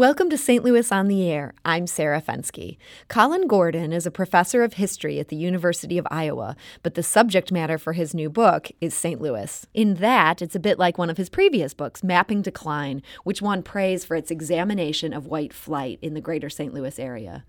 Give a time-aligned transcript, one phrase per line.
[0.00, 0.64] Welcome to St.
[0.64, 1.52] Louis on the Air.
[1.62, 2.78] I'm Sarah Fenske.
[3.08, 7.52] Colin Gordon is a professor of history at the University of Iowa, but the subject
[7.52, 9.20] matter for his new book is St.
[9.20, 9.66] Louis.
[9.74, 13.62] In that, it's a bit like one of his previous books, Mapping Decline, which won
[13.62, 16.72] praise for its examination of white flight in the greater St.
[16.72, 17.44] Louis area.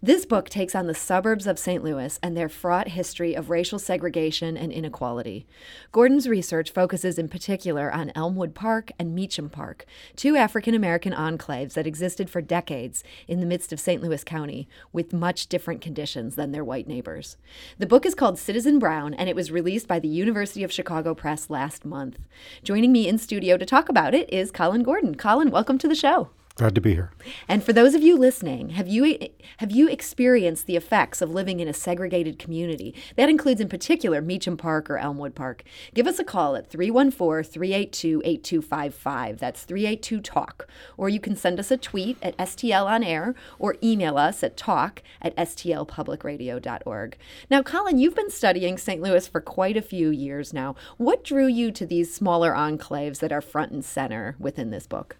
[0.00, 1.82] This book takes on the suburbs of St.
[1.82, 5.44] Louis and their fraught history of racial segregation and inequality.
[5.90, 11.72] Gordon's research focuses in particular on Elmwood Park and Meacham Park, two African American enclaves
[11.72, 14.00] that existed for decades in the midst of St.
[14.00, 17.36] Louis County with much different conditions than their white neighbors.
[17.78, 21.12] The book is called Citizen Brown and it was released by the University of Chicago
[21.12, 22.20] Press last month.
[22.62, 25.16] Joining me in studio to talk about it is Colin Gordon.
[25.16, 26.30] Colin, welcome to the show.
[26.58, 27.12] Glad to be here.
[27.46, 29.16] And for those of you listening, have you
[29.58, 32.96] have you experienced the effects of living in a segregated community?
[33.14, 35.62] That includes in particular Meacham Park or Elmwood Park.
[35.94, 39.38] Give us a call at 314-382-8255.
[39.38, 40.66] That's 382 talk.
[40.96, 44.56] Or you can send us a tweet at STL on air or email us at
[44.56, 47.16] talk at stlpublicradio.org.
[47.48, 49.00] Now, Colin, you've been studying St.
[49.00, 50.74] Louis for quite a few years now.
[50.96, 55.18] What drew you to these smaller enclaves that are front and center within this book?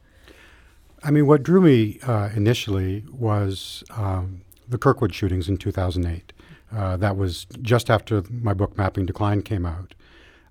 [1.02, 6.32] I mean, what drew me uh, initially was um, the Kirkwood shootings in 2008.
[6.74, 9.94] Uh, that was just after my book Mapping Decline came out.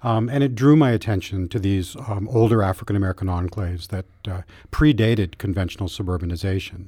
[0.03, 4.41] Um, and it drew my attention to these um, older African American enclaves that uh,
[4.71, 6.87] predated conventional suburbanization,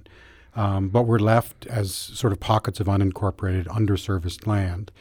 [0.55, 4.91] um, but were left as sort of pockets of unincorporated, underserviced land.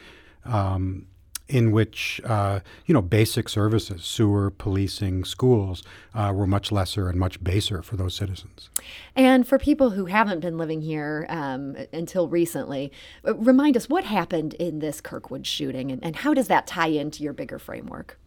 [0.45, 1.07] Um,
[1.49, 5.83] in which uh, you know basic services, sewer, policing, schools,
[6.15, 8.71] uh, were much lesser and much baser for those citizens.
[9.17, 12.93] And for people who haven't been living here um, until recently,
[13.27, 16.89] uh, remind us what happened in this Kirkwood shooting, and, and how does that tie
[16.89, 18.19] into your bigger framework?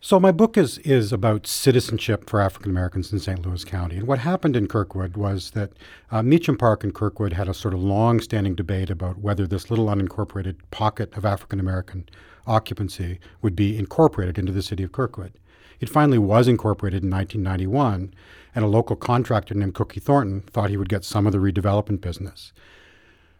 [0.00, 3.44] So my book is is about citizenship for African Americans in St.
[3.44, 3.96] Louis County.
[3.96, 5.72] And what happened in Kirkwood was that
[6.10, 9.86] uh, Meacham Park and Kirkwood had a sort of long-standing debate about whether this little
[9.86, 12.08] unincorporated pocket of African American
[12.46, 15.32] occupancy would be incorporated into the city of Kirkwood.
[15.80, 18.14] It finally was incorporated in 1991,
[18.54, 22.00] and a local contractor named Cookie Thornton thought he would get some of the redevelopment
[22.00, 22.52] business.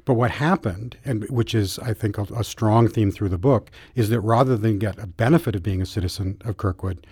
[0.07, 3.71] But what happened, and which is, I think, a, a, strong theme through the book,
[3.97, 7.05] is that rather than get a benefit of being a citizen of Kirkwood,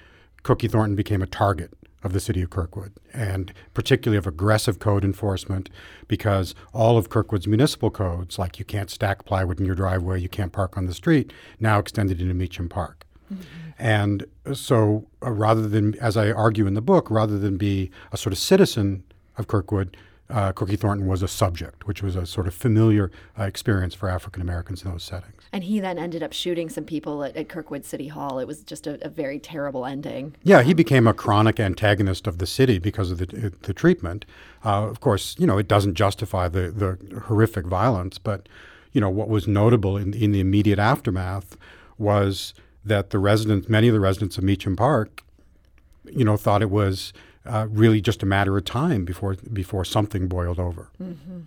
[0.44, 1.72] Cookie Thornton became a target
[2.04, 5.70] of the city of Kirkwood, and particularly of aggressive code enforcement,
[6.06, 10.28] because all of Kirkwood's municipal codes, like you can't stack plywood in your driveway, you
[10.28, 13.06] can't park on the street, now extended into Meacham Park.
[13.32, 13.42] Mm-hmm.
[13.76, 18.16] And so, uh, rather than, as I argue in the book, rather than be a
[18.16, 19.02] sort of citizen
[19.36, 19.96] of Kirkwood,
[20.30, 24.08] uh, Cookie Thornton was a subject, which was a sort of familiar uh, experience for
[24.08, 25.42] African Americans in those settings.
[25.52, 28.38] And he then ended up shooting some people at, at Kirkwood City Hall.
[28.38, 30.34] It was just a, a, very terrible ending.
[30.42, 34.24] Yeah, he became a chronic antagonist of the city because of the, the treatment.
[34.64, 38.48] Uh, of course, you know, it doesn't justify the, the horrific violence, but,
[38.92, 41.56] you know, what was notable in, in the immediate aftermath
[41.98, 42.54] was
[42.84, 45.22] that the residents, many of the residents of Meacham Park,
[46.04, 47.12] you know, thought it was
[47.46, 50.88] uh, really just a matter of time before before something boiled over.
[51.02, 51.40] Mm-hmm.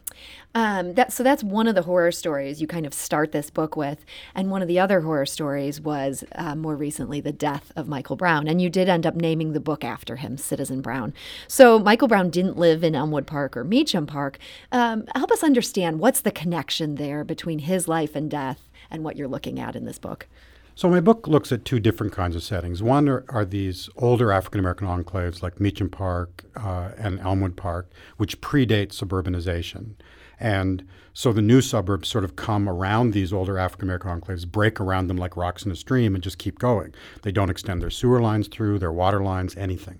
[0.55, 3.75] Um, that, so that's one of the horror stories you kind of start this book
[3.75, 7.87] with, and one of the other horror stories was uh, more recently the death of
[7.87, 11.13] Michael Brown, and you did end up naming the book after him, Citizen Brown.
[11.47, 14.39] So Michael Brown didn't live in Elmwood Park or Meacham Park.
[14.71, 19.15] Um, help us understand what's the connection there between his life and death and what
[19.15, 20.27] you're looking at in this book.
[20.77, 22.83] So my book looks at two different kinds of settings.
[22.83, 27.89] One are, are these older African American enclaves like Meacham Park uh, and Elmwood Park,
[28.17, 29.93] which predate suburbanization.
[30.39, 34.79] And so the new suburbs sort of come around these older African American enclaves, break
[34.79, 36.93] around them like rocks in a stream, and just keep going.
[37.23, 39.97] They don't extend their sewer lines through, their water lines, anything.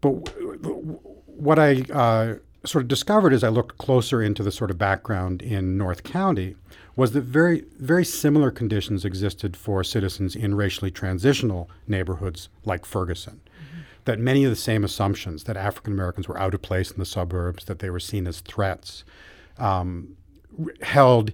[0.00, 0.10] But
[1.26, 2.34] what I uh,
[2.66, 6.56] sort of discovered as I looked closer into the sort of background in North County
[6.94, 13.40] was that very, very similar conditions existed for citizens in racially transitional neighborhoods like Ferguson.
[13.44, 13.80] Mm-hmm.
[14.06, 17.04] That many of the same assumptions that African Americans were out of place in the
[17.04, 19.04] suburbs, that they were seen as threats,
[19.58, 20.16] um,
[20.80, 21.32] held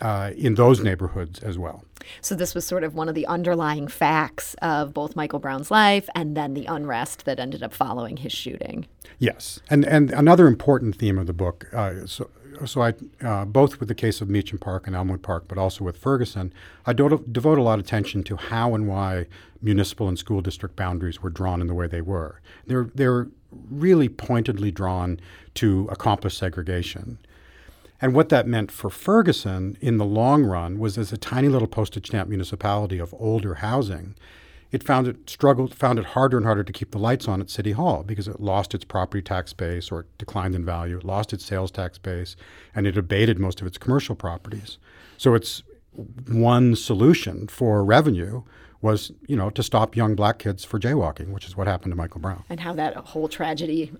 [0.00, 1.84] uh, in those neighborhoods as well.
[2.20, 6.08] So this was sort of one of the underlying facts of both Michael Brown's life
[6.14, 8.86] and then the unrest that ended up following his shooting.
[9.18, 11.66] Yes, and and another important theme of the book.
[11.72, 12.30] Uh, so
[12.64, 15.84] so I uh, both with the case of Meacham Park and Elmwood Park, but also
[15.84, 16.52] with Ferguson,
[16.86, 19.26] I do- devote a lot of attention to how and why
[19.60, 22.40] municipal and school district boundaries were drawn in the way they were.
[22.66, 23.28] They're they're
[23.70, 25.20] really pointedly drawn
[25.54, 27.18] to accomplish segregation.
[28.00, 31.68] And what that meant for Ferguson in the long run was as a tiny little
[31.68, 34.14] postage stamp municipality of older housing,
[34.70, 37.48] it found it struggled, found it harder and harder to keep the lights on at
[37.48, 41.04] City Hall because it lost its property tax base or it declined in value, it
[41.04, 42.36] lost its sales tax base,
[42.74, 44.78] and it abated most of its commercial properties.
[45.16, 45.62] So it's
[46.28, 48.42] one solution for revenue
[48.86, 51.96] was, you know, to stop young black kids for jaywalking, which is what happened to
[51.96, 52.44] Michael Brown.
[52.48, 53.92] And how that whole tragedy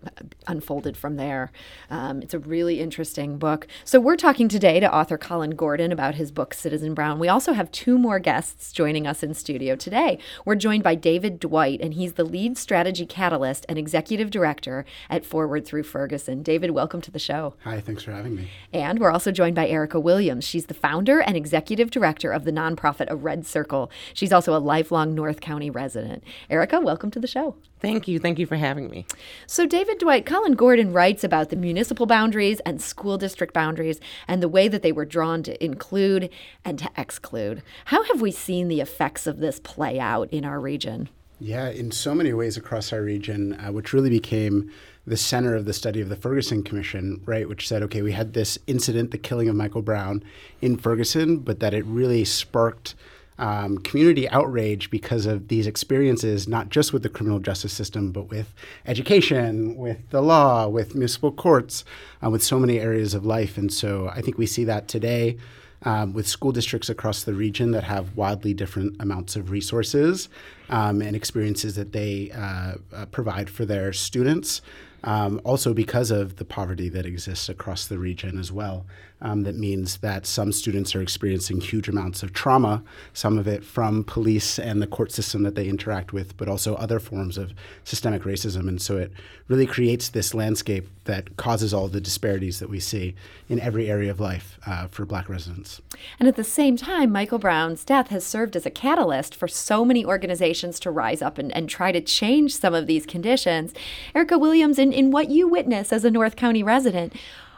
[0.47, 1.51] unfolded from there.
[1.91, 3.67] Um, it's a really interesting book.
[3.85, 7.19] So we're talking today to author Colin Gordon about his book, Citizen Brown.
[7.19, 10.21] We also have two more guests joining us in studio today.
[10.45, 15.27] We're joined by David Dwight, and he's the lead strategy catalyst and executive director at
[15.27, 16.45] Forward Through Ferguson.
[16.45, 17.55] David, welcome to the show.
[17.65, 18.51] Hi, thanks for having me.
[18.73, 20.45] And we're also joined by Erica Williams.
[20.45, 23.91] She's the founder and executive director of the nonprofit A Red Circle.
[24.15, 26.23] She's also a lifelong North County resident.
[26.51, 27.55] Erica, welcome to the show.
[27.81, 28.19] Thank you.
[28.19, 29.07] Thank you for having me.
[29.47, 34.43] So, David Dwight, Colin Gordon writes about the municipal boundaries and school district boundaries and
[34.43, 36.29] the way that they were drawn to include
[36.63, 37.63] and to exclude.
[37.87, 41.09] How have we seen the effects of this play out in our region?
[41.41, 44.71] Yeah, in so many ways across our region, uh, which really became
[45.07, 48.35] the center of the study of the Ferguson Commission, right, which said, okay, we had
[48.35, 50.23] this incident, the killing of Michael Brown
[50.61, 52.95] in Ferguson, but that it really sparked
[53.39, 58.29] um, community outrage because of these experiences, not just with the criminal justice system, but
[58.31, 58.53] with
[58.87, 61.85] education, with the law, with municipal courts,
[62.25, 63.59] uh, with so many areas of life.
[63.59, 65.37] And so I think we see that today.
[65.83, 70.31] Um, with school districts across the region that have wildly different amounts of resources
[70.71, 74.63] um, and experiences that they uh, uh, provide for their students.
[75.05, 78.87] Um, also, because of the poverty that exists across the region as well.
[79.23, 82.83] Um, that means that some students are experiencing huge amounts of trauma,
[83.15, 86.75] some of it from police and the court system that they interact with, but also
[86.75, 88.69] other forms of systemic racism.
[88.69, 89.13] And so it
[89.49, 93.15] really creates this landscape that causes all the disparities that we see
[93.49, 95.81] in every area of life uh, for black residents.
[96.19, 99.85] And at the same time, Michael Brown's death has served as a catalyst for so
[99.85, 103.73] many organizations to rise up and, and try to change some of these conditions.
[104.15, 107.15] Erica Williams, in, in what you witness as a North County resident,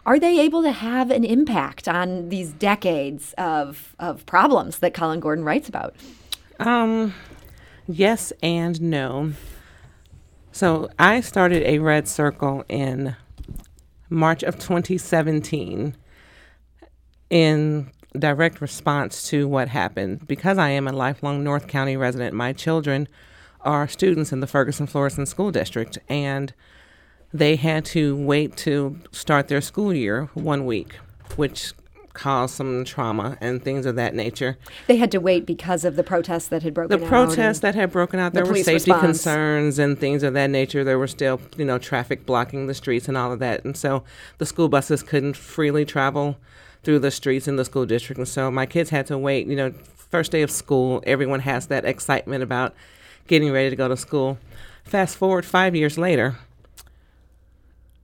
[0.08, 5.20] are they able to have an impact on these decades of, of problems that Colin
[5.20, 5.94] Gordon writes about?
[6.58, 7.12] Um,
[7.86, 9.34] yes and no.
[10.50, 13.16] So I started a Red Circle in
[14.08, 15.94] March of 2017
[17.28, 20.26] in direct response to what happened.
[20.26, 23.08] Because I am a lifelong North County resident, my children
[23.60, 26.54] are students in the Ferguson Florissant School District, and
[27.32, 30.96] they had to wait to start their school year one week,
[31.36, 31.72] which
[32.18, 34.58] caused some trauma and things of that nature.
[34.88, 37.08] They had to wait because of the protests that had broken the out.
[37.08, 39.00] The protests that had broken out, there the were safety response.
[39.02, 40.82] concerns and things of that nature.
[40.82, 43.64] There were still, you know, traffic blocking the streets and all of that.
[43.64, 44.02] And so
[44.38, 46.36] the school buses couldn't freely travel
[46.82, 48.18] through the streets in the school district.
[48.18, 49.72] And so my kids had to wait, you know,
[50.10, 52.74] first day of school, everyone has that excitement about
[53.28, 54.38] getting ready to go to school.
[54.84, 56.38] Fast forward five years later,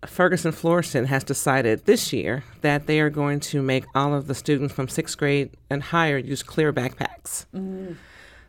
[0.07, 4.35] Ferguson Florissant has decided this year that they are going to make all of the
[4.35, 7.47] students from sixth grade and higher use clear backpacks.
[7.55, 7.97] Mm.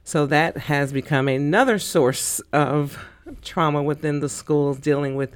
[0.04, 3.04] So that has become another source of
[3.42, 5.36] trauma within the schools dealing with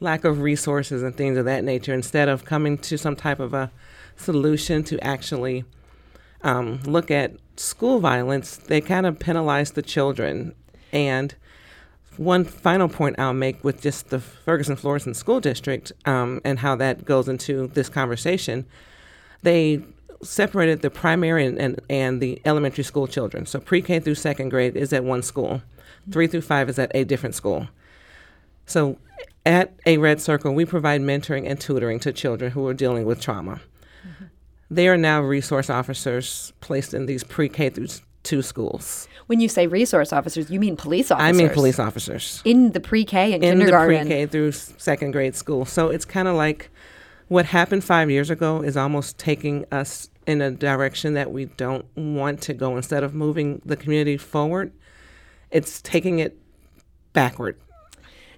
[0.00, 3.54] lack of resources and things of that nature instead of coming to some type of
[3.54, 3.70] a
[4.16, 5.64] solution to actually
[6.42, 10.54] um, look at school violence, they kind of penalize the children.
[10.92, 11.34] And
[12.16, 16.76] one final point I'll make with just the Ferguson Florissant School District um, and how
[16.76, 18.66] that goes into this conversation,
[19.42, 19.82] they
[20.22, 23.46] separated the primary and, and, and the elementary school children.
[23.46, 25.62] So pre K through second grade is at one school,
[26.10, 27.68] three through five is at a different school.
[28.66, 28.98] So
[29.44, 33.20] at a Red Circle, we provide mentoring and tutoring to children who are dealing with
[33.20, 33.60] trauma.
[34.06, 34.24] Mm-hmm.
[34.70, 37.88] They are now resource officers placed in these pre K through
[38.24, 39.06] two schools.
[39.26, 41.28] When you say resource officers, you mean police officers?
[41.28, 42.42] I mean police officers.
[42.44, 43.94] In the pre K and in kindergarten?
[43.94, 45.64] In the pre K through second grade school.
[45.64, 46.70] So it's kind of like
[47.28, 51.84] what happened five years ago is almost taking us in a direction that we don't
[51.96, 52.76] want to go.
[52.76, 54.72] Instead of moving the community forward,
[55.50, 56.38] it's taking it
[57.12, 57.56] backward.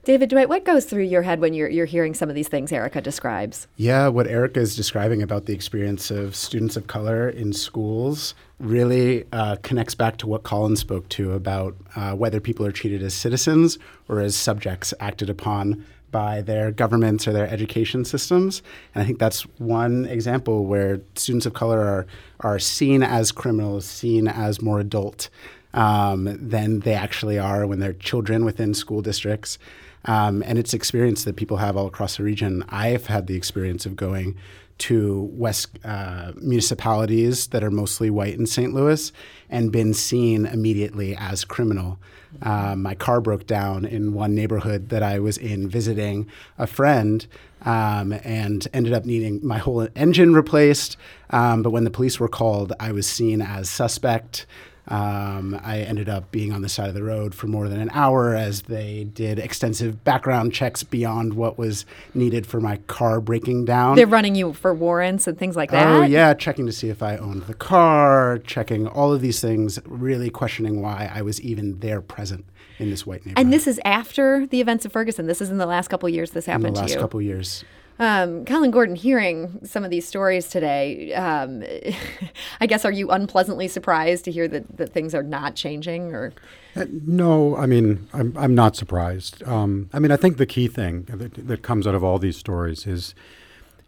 [0.07, 2.71] David Dwight, what goes through your head when you're, you're hearing some of these things
[2.71, 3.67] Erica describes?
[3.75, 9.25] Yeah, what Erica is describing about the experience of students of color in schools really
[9.33, 13.15] uh, connects back to what Colin spoke to about uh, whether people are treated as
[13.15, 18.63] citizens or as subjects acted upon by their governments or their education systems.
[18.95, 22.07] And I think that's one example where students of color are,
[22.39, 25.31] are seen as criminals, seen as more adult
[25.75, 29.59] um, than they actually are when they're children within school districts.
[30.07, 32.65] Um, and it's experience that people have all across the region.
[32.69, 34.37] I've had the experience of going
[34.79, 38.75] to West uh, municipalities that are mostly white in St.
[38.75, 39.11] Louis
[39.49, 41.99] and been seen immediately as criminal.
[42.43, 47.27] Uh, my car broke down in one neighborhood that I was in visiting a friend
[47.63, 50.99] um, and ended up needing my whole engine replaced.
[51.31, 54.47] Um, but when the police were called, I was seen as suspect.
[54.89, 57.91] Um, I ended up being on the side of the road for more than an
[57.93, 63.65] hour as they did extensive background checks beyond what was needed for my car breaking
[63.65, 63.97] down.
[63.97, 65.87] They're running you for warrants and things like that.
[65.87, 69.79] Oh yeah, checking to see if I owned the car, checking all of these things,
[69.87, 72.45] really questioning why I was even there present
[72.79, 73.45] in this white neighborhood.
[73.45, 75.27] And this is after the events of Ferguson.
[75.27, 76.31] This is in the last couple years.
[76.31, 76.69] This happened.
[76.69, 77.65] in the last couple years.
[77.99, 81.65] Um, Colin Gordon, hearing some of these stories today, um,
[82.61, 86.15] I guess are you unpleasantly surprised to hear that, that things are not changing?
[86.15, 86.33] Or
[86.75, 89.43] Uh, no, I mean, I'm, I'm not surprised.
[89.45, 92.37] Um, I mean, I think the key thing that, that comes out of all these
[92.37, 93.15] stories is,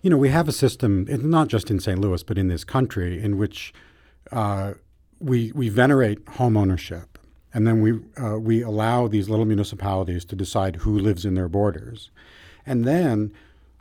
[0.01, 1.99] you know, we have a system, not just in St.
[1.99, 3.75] Louis, but in this country, in which
[4.33, 4.75] uh,
[5.21, 7.19] we, we venerate home ownership.
[7.53, 11.49] And then we, uh, we allow these little municipalities to decide who lives in their
[11.49, 12.11] borders.
[12.65, 13.33] And then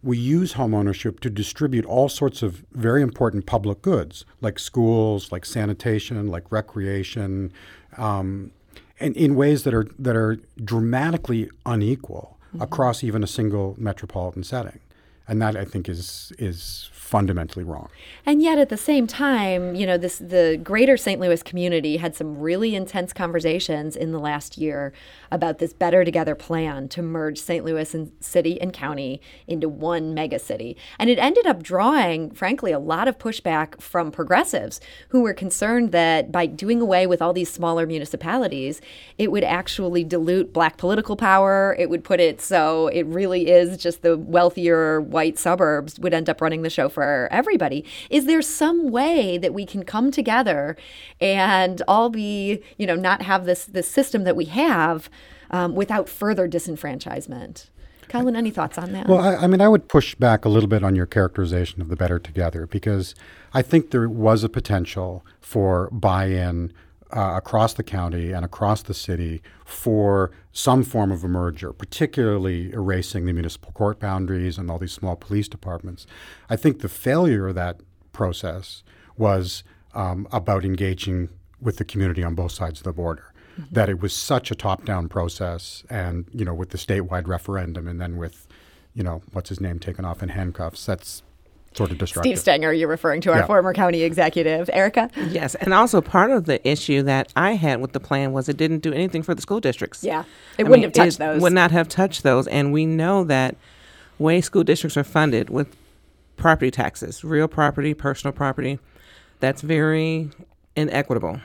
[0.08, 5.44] we use homeownership to distribute all sorts of very important public goods, like schools, like
[5.44, 7.52] sanitation, like recreation,
[7.98, 8.52] um,
[9.02, 14.80] and in ways that are that are dramatically unequal across even a single metropolitan setting,
[15.28, 17.88] and that I think is is fundamentally wrong.
[18.26, 21.22] And yet, at the same time, you know, this the greater St.
[21.22, 24.92] Louis community had some really intense conversations in the last year
[25.32, 27.64] about this Better Together plan to merge St.
[27.64, 30.76] Louis and city and county into one mega city.
[31.00, 35.94] And it ended up drawing, frankly, a lot of pushback from progressives who were concerned
[35.94, 38.82] that by doing away with all these smaller municipalities,
[39.18, 41.74] it would actually dilute black political power.
[41.80, 46.30] It would put it so it really is just the wealthier white suburbs would end
[46.30, 47.84] up running the show for everybody.
[48.12, 50.78] Is there some way that we can come together
[51.20, 55.10] and all be, you know, not have this this system that we have
[55.50, 57.70] um, without further disenfranchisement?
[58.10, 59.08] Colin, any thoughts on that?
[59.08, 61.90] Well, I, I mean, I would push back a little bit on your characterization of
[61.90, 63.16] the Better Together because
[63.56, 66.72] I think there was a potential for buy-in
[67.12, 72.72] uh, across the county and across the city for some form of a merger, particularly
[72.74, 76.06] erasing the municipal court boundaries and all these small police departments.
[76.50, 77.80] I think the failure of that
[78.12, 78.84] process
[79.18, 81.30] was um, about engaging
[81.62, 83.34] with the community on both sides of the border.
[83.72, 88.00] That it was such a top-down process, and you know, with the statewide referendum, and
[88.00, 88.48] then with,
[88.94, 90.86] you know, what's his name taken off in handcuffs.
[90.86, 91.24] That's
[91.78, 92.30] sort of destructive.
[92.30, 93.46] Steve Stenger, you're referring to our Yeah.
[93.46, 95.10] former county executive, Erica.
[95.30, 98.58] Yes, and also part of the issue that I had with the plan was it
[98.58, 100.04] didn't do anything for the school districts.
[100.04, 100.24] Yeah,
[100.58, 101.42] it I wouldn't mean, have touched it those.
[101.42, 103.56] Would not have touched those, and we know that
[104.20, 105.68] way school districts are funded with
[106.36, 108.80] property taxes, real property, personal property,
[109.40, 110.30] that's very
[110.76, 111.40] inequitable.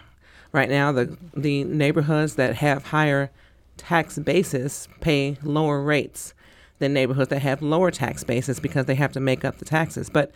[0.52, 3.30] Right now, the the neighborhoods that have higher
[3.76, 6.34] tax bases pay lower rates
[6.82, 10.10] than neighborhoods that have lower tax bases because they have to make up the taxes.
[10.10, 10.32] But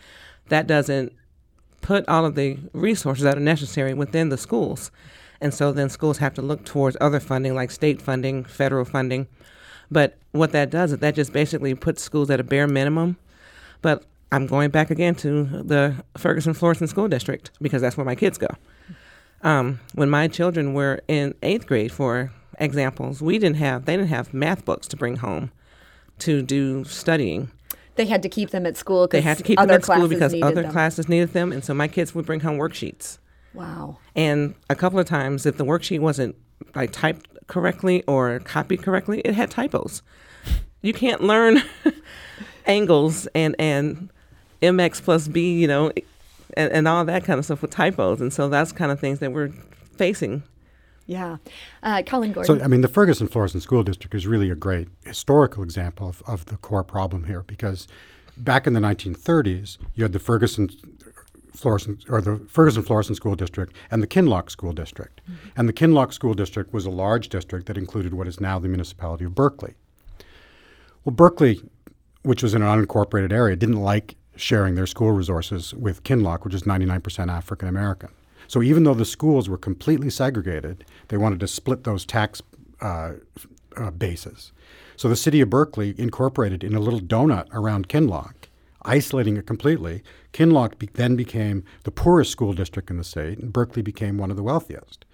[0.47, 1.11] that doesn't
[1.81, 4.89] put all of the resources that are necessary within the schools.
[5.41, 9.27] And so then schools have to look towards other funding like state funding, federal funding.
[9.91, 13.17] But what that does is that just basically puts schools at a bare minimum.
[13.81, 18.15] But I'm going back again to the Ferguson Florissant School District because that's where my
[18.15, 18.47] kids go.
[19.41, 24.09] Um, when my children were in eighth grade, for examples, we didn't have they didn't
[24.09, 25.51] have math books to bring home
[26.19, 27.51] to do studying.
[27.95, 30.35] they had to keep them at school They had to keep them at school because
[30.41, 30.71] other them.
[30.71, 33.17] classes needed them, and so my kids would bring home worksheets.
[33.53, 33.97] Wow.
[34.15, 36.35] And a couple of times, if the worksheet wasn't
[36.75, 40.01] like typed correctly or copied correctly, it had typos.
[40.81, 41.63] You can't learn
[42.65, 44.09] angles and and
[44.61, 45.91] mx plus b, you know,
[46.55, 48.21] and, and all that kind of stuff with typos.
[48.21, 49.51] And so that's kind of things that we're
[49.95, 50.43] facing.
[51.07, 51.37] Yeah.
[51.81, 52.59] Uh, Colin Gordon.
[52.59, 56.21] So, I mean, the Ferguson Florissant School District is really a great historical example of,
[56.27, 57.87] of the core problem here because
[58.35, 60.69] back in the 1930s, you had the Ferguson
[61.53, 65.21] Florissant or the Ferguson Florissant School District and the Kinloch School District.
[65.55, 68.67] And the Kinloch School District was a large district that included what is now the
[68.67, 69.73] municipality of Berkeley.
[71.03, 71.61] Well, Berkeley,
[72.23, 76.53] which was in an unincorporated area, didn't like sharing their school resources with Kinloch, which
[76.53, 78.09] is 99% African American.
[78.47, 82.41] So even though the schools were completely segregated, they wanted to split those tax
[82.81, 83.13] uh,
[83.75, 84.51] uh, bases.
[84.95, 88.49] So the city of Berkeley incorporated in a little donut around Kinloch,
[88.83, 90.01] isolating it completely.
[90.33, 94.31] Kinloch be- then became the poorest school district in the state, and Berkeley became one
[94.31, 95.05] of the wealthiest.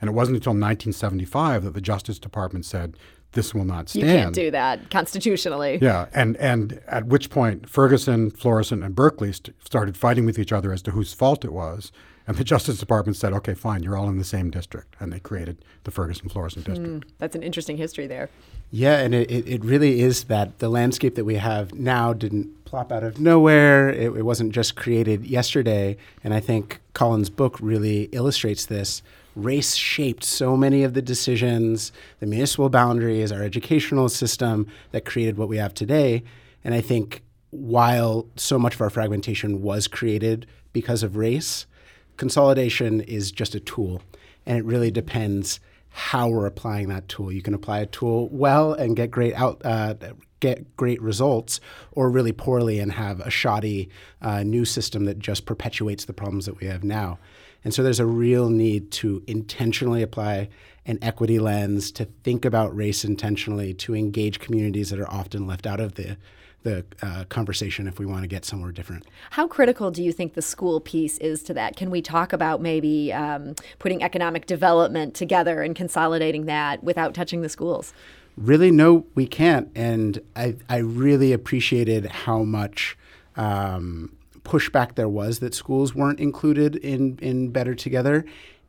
[0.00, 2.96] And it wasn't until 1975 that the Justice Department said
[3.32, 4.06] this will not stand.
[4.06, 5.78] You can't do that constitutionally.
[5.80, 10.52] Yeah, and and at which point Ferguson, Florissant, and Berkeley st- started fighting with each
[10.52, 11.92] other as to whose fault it was,
[12.26, 15.20] and the Justice Department said, "Okay, fine, you're all in the same district," and they
[15.20, 17.18] created the Ferguson Florissant hmm, district.
[17.18, 18.28] That's an interesting history there.
[18.70, 22.64] Yeah, and it, it, it really is that the landscape that we have now didn't
[22.72, 23.90] plop out of nowhere.
[23.90, 25.98] It, it wasn't just created yesterday.
[26.24, 29.02] And I think Colin's book really illustrates this.
[29.36, 35.36] Race shaped so many of the decisions, the municipal boundaries, our educational system that created
[35.36, 36.22] what we have today.
[36.64, 41.66] And I think while so much of our fragmentation was created because of race,
[42.16, 44.02] consolidation is just a tool.
[44.46, 47.30] And it really depends how we're applying that tool.
[47.30, 49.94] You can apply a tool well and get great out, uh,
[50.40, 51.60] get great results,
[51.92, 53.88] or really poorly and have a shoddy
[54.22, 57.18] uh, new system that just perpetuates the problems that we have now.
[57.64, 60.48] And so there's a real need to intentionally apply
[60.84, 65.66] an equity lens, to think about race intentionally, to engage communities that are often left
[65.66, 66.16] out of the
[66.62, 69.04] the uh, conversation if we want to get somewhere different.
[69.30, 71.76] How critical do you think the school piece is to that?
[71.76, 77.42] Can we talk about maybe um, putting economic development together and consolidating that without touching
[77.42, 77.92] the schools?
[78.36, 79.70] Really, no, we can't.
[79.74, 82.96] And I, I really appreciated how much
[83.36, 88.24] um, pushback there was that schools weren't included in, in Better Together.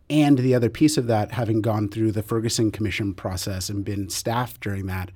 [0.10, 4.10] And the other piece of that, having gone through the Ferguson Commission process and been
[4.10, 5.12] staffed during that,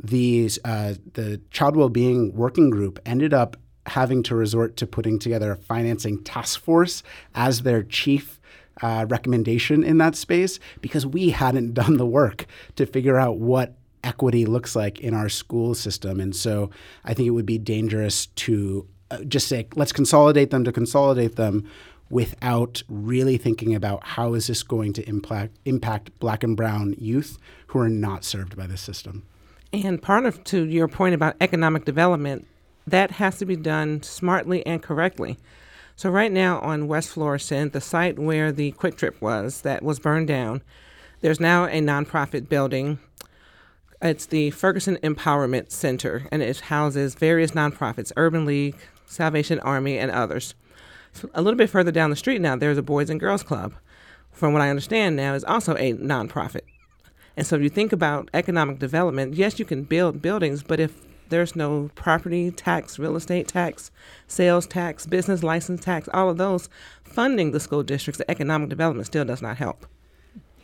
[0.00, 5.52] these uh, the child well-being working group ended up having to resort to putting together
[5.52, 7.02] a financing task force
[7.34, 8.38] as their chief
[8.82, 13.74] uh, recommendation in that space because we hadn't done the work to figure out what
[14.04, 16.20] equity looks like in our school system.
[16.20, 16.70] And so
[17.04, 21.36] I think it would be dangerous to uh, just say, let's consolidate them to consolidate
[21.36, 21.68] them
[22.10, 27.38] without really thinking about how is this going to impact, impact black and brown youth
[27.68, 29.24] who are not served by the system.
[29.72, 32.46] And part of to your point about economic development,
[32.86, 35.36] that has to be done smartly and correctly.
[35.94, 40.28] So right now on West Florissant, the site where the QuikTrip was that was burned
[40.28, 40.62] down,
[41.20, 42.98] there's now a nonprofit building.
[44.00, 50.10] It's the Ferguson Empowerment Center, and it houses various nonprofits, Urban League, Salvation Army, and
[50.10, 50.54] others.
[51.12, 53.74] So a little bit further down the street now, there's a Boys and Girls Club.
[54.30, 56.62] From what I understand now, is also a nonprofit.
[57.38, 60.92] And so if you think about economic development, yes, you can build buildings, but if
[61.28, 63.92] there's no property tax, real estate tax,
[64.26, 66.68] sales tax, business license tax, all of those
[67.04, 69.86] funding the school districts, the economic development still does not help.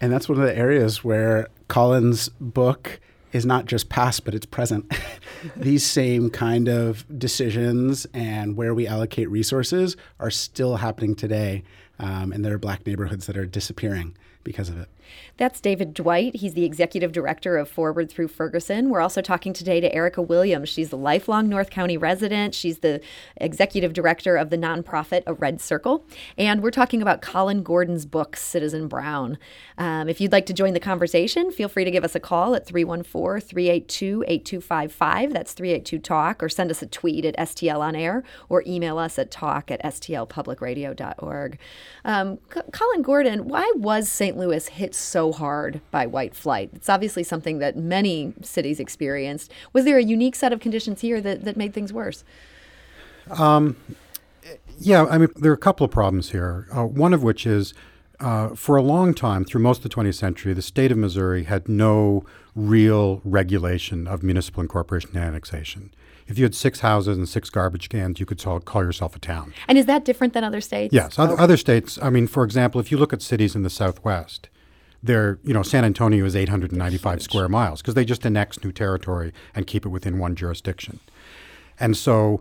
[0.01, 2.99] And that's one of the areas where Colin's book
[3.33, 4.93] is not just past, but it's present.
[5.57, 11.63] These same kind of decisions and where we allocate resources are still happening today.
[12.01, 14.89] Um, and there are black neighborhoods that are disappearing because of it.
[15.37, 16.37] That's David Dwight.
[16.37, 18.91] He's the executive director of Forward Through Ferguson.
[18.91, 20.69] We're also talking today to Erica Williams.
[20.69, 22.55] She's a lifelong North County resident.
[22.55, 23.01] She's the
[23.37, 26.05] executive director of the nonprofit A Red Circle.
[26.39, 29.39] And we're talking about Colin Gordon's book, Citizen Brown.
[29.77, 32.55] Um, if you'd like to join the conversation, feel free to give us a call
[32.55, 35.33] at 314 382 8255.
[35.33, 39.19] That's 382 Talk, or send us a tweet at STL on air, or email us
[39.19, 41.59] at talk at stlpublicradio.org.
[42.05, 44.37] Um, C- Colin Gordon, why was St.
[44.37, 46.71] Louis hit so hard by white flight?
[46.75, 49.53] It's obviously something that many cities experienced.
[49.73, 52.25] Was there a unique set of conditions here that, that made things worse?
[53.31, 53.77] Um,
[54.79, 56.67] Yeah, I mean, there are a couple of problems here.
[56.73, 57.75] Uh, one of which is,
[58.21, 61.45] uh, for a long time, through most of the 20th century, the state of Missouri
[61.45, 65.93] had no real regulation of municipal incorporation and annexation.
[66.27, 69.19] If you had six houses and six garbage cans, you could call, call yourself a
[69.19, 69.53] town.
[69.69, 70.95] And is that different than other states?
[70.95, 71.99] Yes, other, other states.
[72.01, 74.49] I mean, for example, if you look at cities in the Southwest,
[75.05, 79.33] they're you know San Antonio is 895 square miles because they just annex new territory
[79.55, 80.99] and keep it within one jurisdiction,
[81.79, 82.41] and so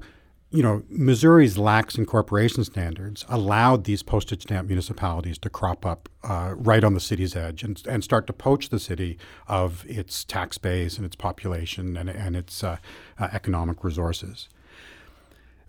[0.49, 6.54] you know Missouri's lax incorporation standards allowed these postage stamp municipalities to crop up uh,
[6.56, 10.58] right on the city's edge and, and start to poach the city of its tax
[10.58, 12.78] base and its population and, and its uh,
[13.19, 14.47] uh, economic resources.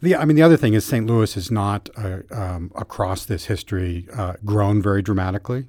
[0.00, 1.06] The, I mean, the other thing is St.
[1.06, 5.64] Louis has not, uh, um, across this history, uh, grown very dramatically.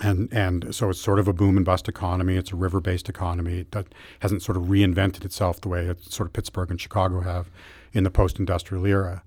[0.00, 2.36] And, and so it's sort of a boom and bust economy.
[2.36, 3.86] It's a river based economy that
[4.20, 7.50] hasn't sort of reinvented itself the way sort of Pittsburgh and Chicago have
[7.92, 9.22] in the post industrial era.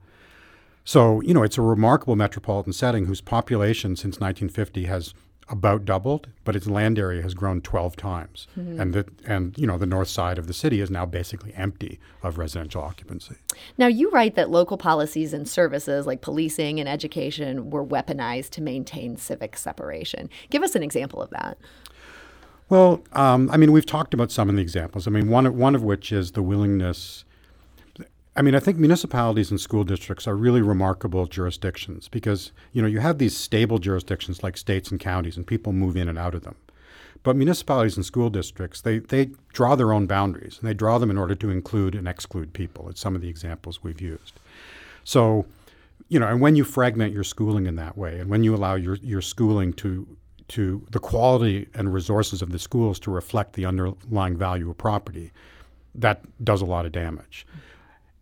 [0.84, 5.14] So, you know, it's a remarkable metropolitan setting whose population since 1950 has
[5.52, 8.48] about doubled, but its land area has grown 12 times.
[8.56, 12.00] And, the, and, you know, the north side of the city is now basically empty
[12.24, 13.36] of residential occupancy.
[13.78, 18.62] Now, you write that local policies and services like policing and education were weaponized to
[18.62, 20.30] maintain civic separation.
[20.50, 21.58] Give us an example of that.
[22.70, 25.06] Well, um, I mean, we've talked about some of the examples.
[25.06, 27.26] I mean, one one of which is the willingness.
[28.36, 32.88] I mean, I think municipalities and school districts are really remarkable jurisdictions because you know
[32.88, 36.36] you have these stable jurisdictions like states and counties, and people move in and out
[36.36, 36.56] of them.
[37.24, 41.12] But municipalities and school districts, they, they draw their own boundaries, and they draw them
[41.12, 42.90] in order to include and exclude people.
[42.90, 44.40] It's some of the examples we've used.
[45.04, 45.46] So,
[46.10, 48.74] you know, and when you fragment your schooling in that way, and when you allow
[48.76, 50.08] your, your schooling to
[50.48, 55.32] to the quality and resources of the schools to reflect the underlying value of property,
[55.96, 57.46] that does a lot of damage.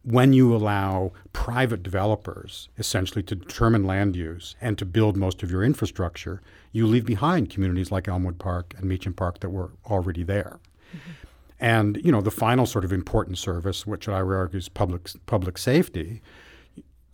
[0.03, 5.51] When you allow private developers essentially to determine land use and to build most of
[5.51, 10.23] your infrastructure, you leave behind communities like Elmwood Park and Meacham Park that were already
[10.23, 10.59] there.
[10.95, 11.11] Mm-hmm.
[11.59, 15.09] And you know the final sort of important service, which I would argue is public
[15.25, 16.21] public safety.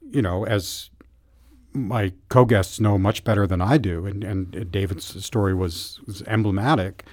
[0.02, 0.92] You know, as
[1.76, 7.06] my co-guests know much better than I do, and, and David's story was, was emblematic.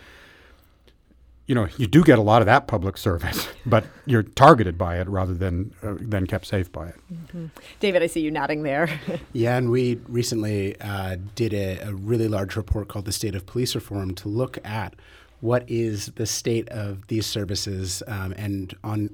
[1.47, 5.01] You know, you do get a lot of that public service, but you're targeted by
[5.01, 6.97] it rather than uh, than kept safe by it.
[7.13, 7.47] Mm-hmm.
[7.81, 8.89] David, I see you nodding there.
[9.33, 13.45] yeah, and we recently uh, did a, a really large report called "The State of
[13.47, 14.95] Police Reform" to look at
[15.41, 19.11] what is the state of these services um, and on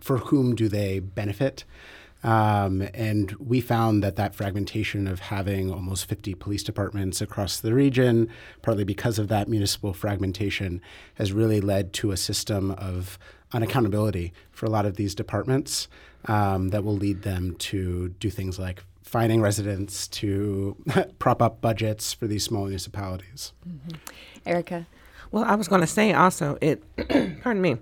[0.00, 1.64] for whom do they benefit.
[2.22, 7.72] Um, and we found that that fragmentation of having almost 50 police departments across the
[7.72, 8.28] region,
[8.62, 10.82] partly because of that municipal fragmentation,
[11.14, 13.18] has really led to a system of
[13.52, 15.88] unaccountability for a lot of these departments
[16.26, 20.76] um, that will lead them to do things like fining residents, to
[21.18, 23.52] prop up budgets for these small municipalities.
[23.68, 23.96] Mm-hmm.
[24.46, 24.86] Erica?
[25.32, 26.82] Well, I was going to say also, it,
[27.42, 27.76] pardon me,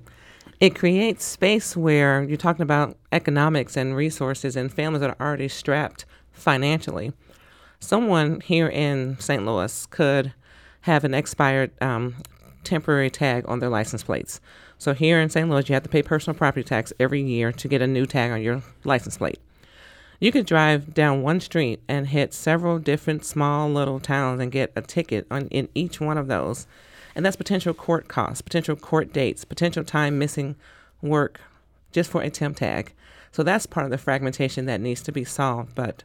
[0.61, 5.49] it creates space where you're talking about economics and resources and families that are already
[5.49, 7.13] strapped financially.
[7.81, 9.45] Someone here in St.
[9.47, 10.33] Louis could
[10.83, 12.17] have an expired um,
[12.65, 14.41] temporary tag on their license plates.
[14.79, 15.49] So here in St.
[15.49, 18.33] Louis, you have to pay personal property tax every year to get a new tag
[18.33, 19.39] on your license plate.
[20.21, 24.73] You could drive down one street and hit several different small little towns and get
[24.75, 26.67] a ticket on in each one of those
[27.15, 30.57] and that's potential court costs, potential court dates, potential time missing
[31.03, 31.41] work
[31.93, 32.93] just for a temp tag.
[33.33, 35.75] So that's part of the fragmentation that needs to be solved.
[35.75, 36.03] But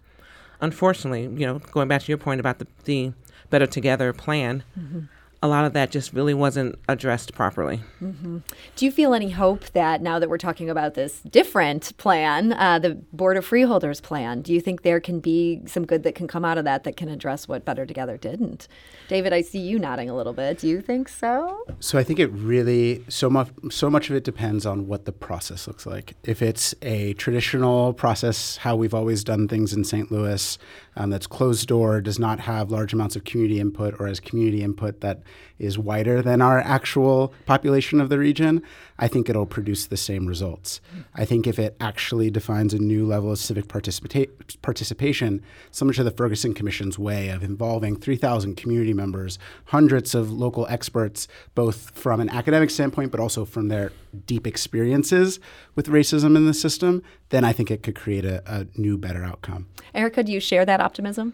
[0.61, 3.13] unfortunately, you know, going back to your point about the, the
[3.49, 5.01] Better Together plan, mm-hmm
[5.43, 7.81] a lot of that just really wasn't addressed properly.
[8.01, 8.37] Mm-hmm.
[8.77, 12.79] Do you feel any hope that now that we're talking about this different plan, uh,
[12.79, 16.29] the Board of Freeholders plan, do you think there can be some good that can
[16.29, 18.69] come out of that that can address what Better Together didn't?
[19.09, 20.59] David, I see you nodding a little bit.
[20.59, 21.65] Do you think so?
[21.81, 25.11] So I think it really so much so much of it depends on what the
[25.11, 26.13] process looks like.
[26.23, 30.09] If it's a traditional process, how we've always done things in St.
[30.09, 30.57] Louis,
[30.95, 34.63] um, that's closed door, does not have large amounts of community input, or has community
[34.63, 35.21] input that
[35.59, 38.61] is wider than our actual population of the region,
[38.99, 40.81] I think it'll produce the same results.
[41.15, 44.29] I think if it actually defines a new level of civic participa-
[44.61, 50.67] participation, similar to the Ferguson Commission's way of involving 3,000 community members, hundreds of local
[50.67, 53.91] experts, both from an academic standpoint, but also from their
[54.25, 55.39] deep experiences
[55.75, 57.01] with racism in the system,
[57.33, 59.65] then I think it could create a, a new, better outcome.
[59.95, 61.33] Erica, do you share that optimism?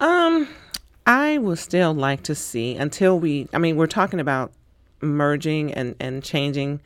[0.00, 0.48] Um,
[1.06, 4.52] I would still like to see until we, I mean, we're talking about
[5.00, 6.80] merging and, and changing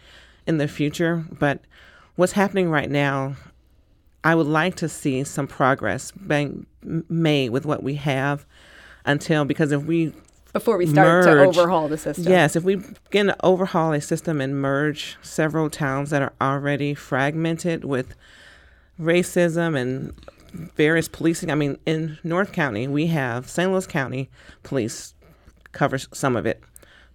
[0.47, 1.61] in the future, but
[2.17, 3.35] what's happening right now,
[4.23, 6.67] I would like to see some progress being
[7.09, 8.45] made with what we have
[9.07, 10.13] until, because if we
[10.55, 12.25] before we start merge, to overhaul the system.
[12.33, 16.95] Yes, if we begin to overhaul a system and merge several towns that are already
[16.95, 18.15] fragmented with
[18.99, 20.15] racism and
[20.77, 21.51] various policing.
[21.51, 23.71] I mean, in North County, we have St.
[23.71, 24.31] Louis County
[24.63, 25.15] Police
[25.73, 26.63] covers some of it.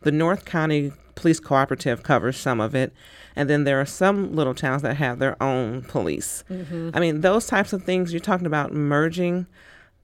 [0.01, 2.93] The North County Police Cooperative covers some of it.
[3.37, 6.43] And then there are some little towns that have their own police.
[6.49, 6.89] Mm-hmm.
[6.93, 9.47] I mean, those types of things you're talking about merging,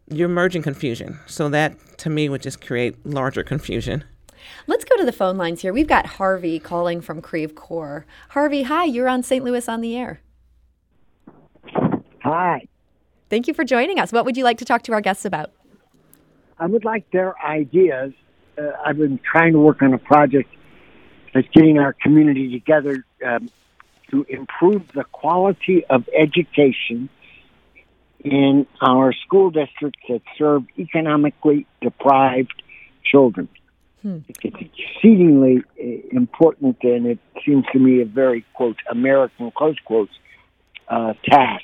[0.09, 1.19] you're merging confusion.
[1.25, 4.03] So that to me would just create larger confusion.
[4.67, 5.73] Let's go to the phone lines here.
[5.73, 8.05] We've got Harvey calling from Creve Coeur.
[8.29, 9.43] Harvey, hi, you're on St.
[9.43, 10.21] Louis on the air.
[12.21, 12.67] Hi.
[13.29, 14.11] Thank you for joining us.
[14.11, 15.51] What would you like to talk to our guests about?
[16.59, 18.13] I would like their ideas.
[18.57, 20.49] Uh, I've been trying to work on a project
[21.33, 23.49] that's getting our community together um,
[24.11, 27.09] to improve the quality of education
[28.19, 32.62] in our school districts that serve economically deprived
[33.04, 33.47] children.
[34.01, 34.19] Hmm.
[34.28, 40.13] It's exceedingly uh, important, and it seems to me a very quote American close quotes
[40.88, 41.63] uh, task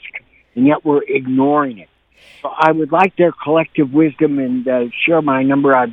[0.56, 1.90] and yet we're ignoring it.
[2.42, 5.76] So I would like their collective wisdom and uh, share my number.
[5.76, 5.86] I,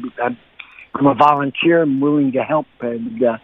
[0.94, 1.83] I'm a volunteer.
[1.83, 3.38] I'm willing to help and uh,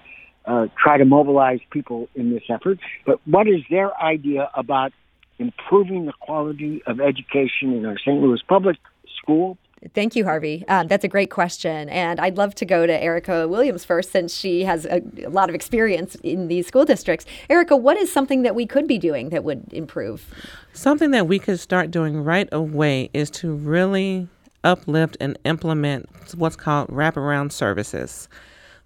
[0.44, 2.79] uh, try to mobilize people in this effort.
[3.07, 4.92] But what is their idea about
[5.38, 8.20] improving the quality of education in our St.
[8.20, 8.77] Louis public
[9.20, 9.59] school
[9.92, 10.64] Thank you, Harvey.
[10.66, 11.90] Uh, that's a great question.
[11.90, 15.51] And I'd love to go to Erica Williams first, since she has a, a, lot
[15.51, 17.27] of experience in these school districts.
[17.51, 20.33] Erica, what is something that we could be doing that would improve?
[20.73, 24.29] Something that we could start doing right away is to really
[24.62, 28.29] uplift and implement what's called wraparound services.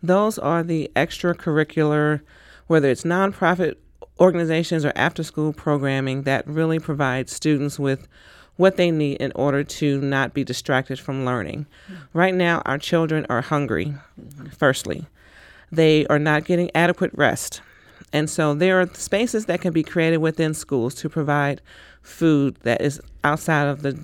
[0.02, 2.22] Those are the extracurricular,
[2.66, 3.76] whether it's nonprofit
[4.20, 8.08] organizations or after school programming that really provides students with
[8.56, 11.66] what they need in order to not be distracted from learning.
[12.12, 13.94] Right now, our children are hungry,
[14.56, 15.06] firstly.
[15.70, 17.62] They are not getting adequate rest.
[18.12, 21.60] And so there are spaces that can be created within schools to provide
[22.02, 23.98] food that is outside of the,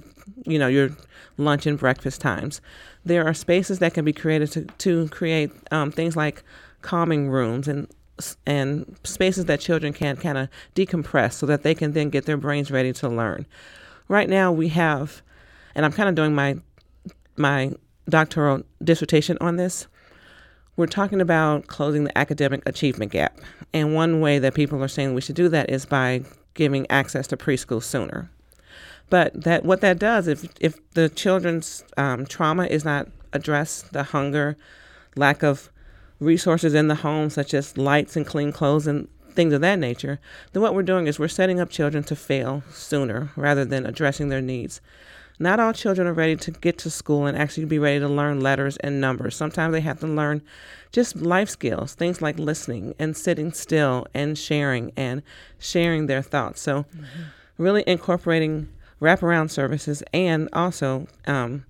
[0.44, 0.90] you know, your
[1.36, 2.60] lunch and breakfast times.
[3.04, 6.44] There are spaces that can be created to, to create um, things like
[6.82, 7.88] calming rooms and
[8.46, 12.36] and spaces that children can kind of decompress so that they can then get their
[12.36, 13.46] brains ready to learn
[14.08, 15.22] right now we have,
[15.74, 16.56] and I'm kind of doing my
[17.36, 17.72] my
[18.08, 19.86] doctoral dissertation on this.
[20.76, 23.38] We're talking about closing the academic achievement gap,
[23.72, 26.22] and one way that people are saying we should do that is by
[26.54, 28.30] giving access to preschool sooner.
[29.10, 34.02] But that what that does, if if the children's um, trauma is not addressed, the
[34.02, 34.56] hunger,
[35.16, 35.70] lack of
[36.24, 40.20] resources in the home, such as lights and clean clothes and things of that nature,
[40.52, 44.28] then what we're doing is we're setting up children to fail sooner rather than addressing
[44.28, 44.80] their needs.
[45.38, 48.40] Not all children are ready to get to school and actually be ready to learn
[48.40, 49.34] letters and numbers.
[49.34, 50.42] Sometimes they have to learn
[50.92, 55.22] just life skills, things like listening and sitting still and sharing and
[55.58, 56.60] sharing their thoughts.
[56.60, 57.22] So, mm-hmm.
[57.58, 58.68] really incorporating
[59.00, 61.64] wraparound services and also um,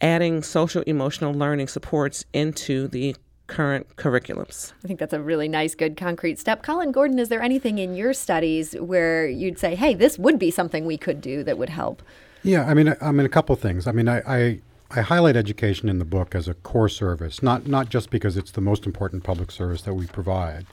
[0.00, 3.16] adding social emotional learning supports into the
[3.52, 4.72] current curriculums.
[4.82, 6.62] I think that's a really nice, good, concrete step.
[6.62, 10.50] Colin Gordon, is there anything in your studies where you'd say, hey, this would be
[10.50, 12.02] something we could do that would help?
[12.42, 13.86] Yeah, I mean, I mean, a couple things.
[13.86, 14.60] I mean, I, I,
[14.90, 18.52] I highlight education in the book as a core service, not not just because it's
[18.52, 20.66] the most important public service that we provide,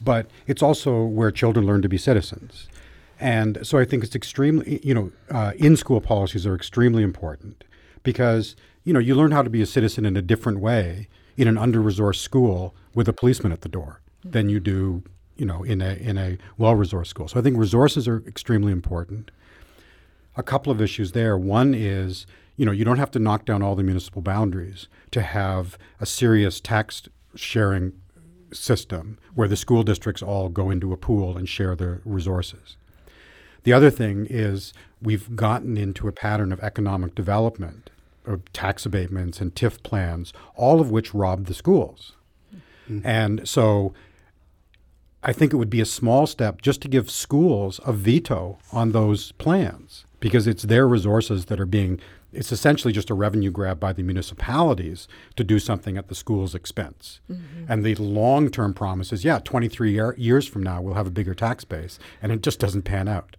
[0.00, 2.68] but it's also where children learn to be citizens.
[3.18, 7.64] And so I think it's extremely, you know, uh, in school policies are extremely important
[8.02, 11.48] because, you know, you learn how to be a citizen in a different way in
[11.48, 15.02] an under-resourced school with a policeman at the door than you do,
[15.36, 17.28] you know, in a in a well-resourced school.
[17.28, 19.30] So I think resources are extremely important.
[20.36, 21.36] A couple of issues there.
[21.36, 25.22] One is, you know, you don't have to knock down all the municipal boundaries to
[25.22, 27.92] have a serious tax sharing
[28.52, 32.76] system where the school districts all go into a pool and share their resources.
[33.64, 34.72] The other thing is
[35.02, 37.90] we've gotten into a pattern of economic development
[38.52, 42.12] tax abatements and TIF plans, all of which rob the schools.
[42.88, 43.06] Mm-hmm.
[43.06, 43.94] And so
[45.22, 48.92] I think it would be a small step just to give schools a veto on
[48.92, 52.00] those plans because it's their resources that are being
[52.32, 56.54] it's essentially just a revenue grab by the municipalities to do something at the school's
[56.54, 57.20] expense.
[57.30, 57.64] Mm-hmm.
[57.68, 61.10] And the long term promise is yeah, 23 year, years from now, we'll have a
[61.10, 61.98] bigger tax base.
[62.20, 63.36] And it just doesn't pan out.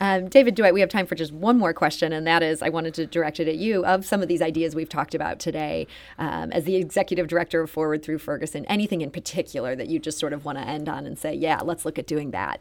[0.00, 2.68] Um, David Dwight, we have time for just one more question, and that is I
[2.68, 5.86] wanted to direct it at you of some of these ideas we've talked about today.
[6.18, 10.18] Um, as the executive director of Forward Through Ferguson, anything in particular that you just
[10.18, 12.60] sort of want to end on and say, yeah, let's look at doing that?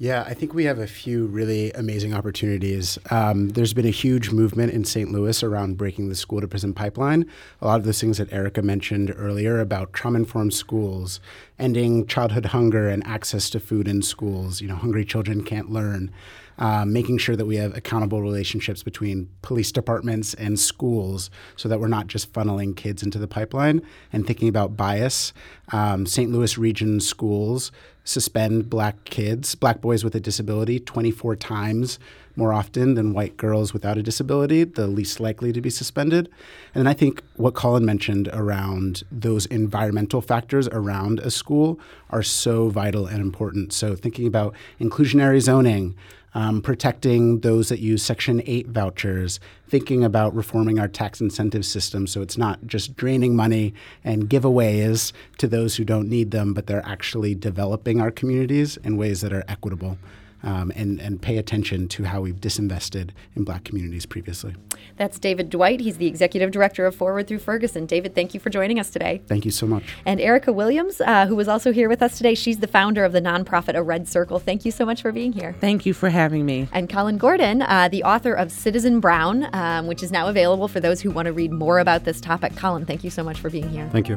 [0.00, 3.00] Yeah, I think we have a few really amazing opportunities.
[3.10, 5.10] Um, there's been a huge movement in St.
[5.10, 7.28] Louis around breaking the school to prison pipeline.
[7.60, 11.18] A lot of those things that Erica mentioned earlier about trauma informed schools,
[11.58, 14.60] ending childhood hunger and access to food in schools.
[14.60, 16.12] You know, hungry children can't learn
[16.58, 21.80] um, making sure that we have accountable relationships between police departments and schools so that
[21.80, 25.32] we're not just funneling kids into the pipeline and thinking about bias.
[25.72, 26.30] Um, St.
[26.30, 27.70] Louis region schools
[28.04, 31.98] suspend black kids, black boys with a disability, 24 times
[32.38, 36.30] more often than white girls without a disability, the least likely to be suspended.
[36.72, 42.68] And I think what Colin mentioned around those environmental factors around a school are so
[42.68, 43.72] vital and important.
[43.72, 45.96] So thinking about inclusionary zoning,
[46.38, 52.06] um, protecting those that use Section 8 vouchers, thinking about reforming our tax incentive system
[52.06, 53.74] so it's not just draining money
[54.04, 58.96] and giveaways to those who don't need them, but they're actually developing our communities in
[58.96, 59.98] ways that are equitable.
[60.42, 64.54] Um, and, and pay attention to how we've disinvested in black communities previously.
[64.96, 65.80] That's David Dwight.
[65.80, 67.86] He's the executive director of Forward Through Ferguson.
[67.86, 69.22] David, thank you for joining us today.
[69.26, 69.96] Thank you so much.
[70.04, 73.12] And Erica Williams, uh, who was also here with us today, she's the founder of
[73.12, 74.38] the nonprofit A Red Circle.
[74.38, 75.54] Thank you so much for being here.
[75.60, 76.68] Thank you for having me.
[76.72, 80.80] And Colin Gordon, uh, the author of Citizen Brown, um, which is now available for
[80.80, 82.56] those who want to read more about this topic.
[82.56, 83.88] Colin, thank you so much for being here.
[83.92, 84.16] Thank you.